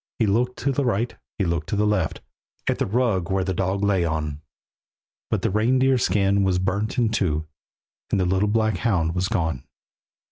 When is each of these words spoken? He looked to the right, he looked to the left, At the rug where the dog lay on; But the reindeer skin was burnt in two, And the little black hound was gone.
He 0.17 0.25
looked 0.25 0.57
to 0.57 0.71
the 0.71 0.83
right, 0.83 1.15
he 1.37 1.45
looked 1.45 1.69
to 1.69 1.75
the 1.75 1.85
left, 1.85 2.21
At 2.67 2.79
the 2.79 2.87
rug 2.87 3.29
where 3.29 3.43
the 3.43 3.53
dog 3.53 3.83
lay 3.83 4.03
on; 4.03 4.41
But 5.29 5.43
the 5.43 5.51
reindeer 5.51 5.99
skin 5.99 6.41
was 6.41 6.57
burnt 6.57 6.97
in 6.97 7.09
two, 7.09 7.45
And 8.09 8.19
the 8.19 8.25
little 8.25 8.49
black 8.49 8.77
hound 8.77 9.13
was 9.13 9.27
gone. 9.27 9.63